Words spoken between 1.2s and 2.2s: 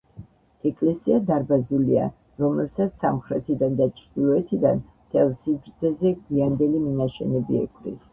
დარბაზულია,